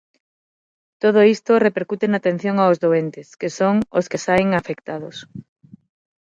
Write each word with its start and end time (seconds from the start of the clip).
Todo 1.03 1.19
isto 1.35 1.61
repercute 1.67 2.05
na 2.07 2.17
atención 2.21 2.55
aos 2.59 2.77
doentes, 2.85 3.27
que 3.39 3.49
son 3.57 3.75
que 3.83 3.85
os 3.99 4.05
que 4.11 4.19
saen 4.25 4.49
afectados. 4.59 5.17